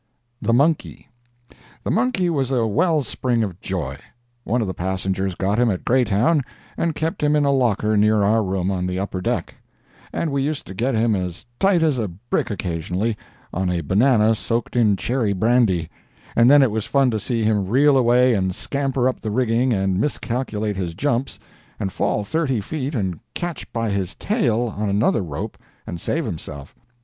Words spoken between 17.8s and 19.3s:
away and scamper up the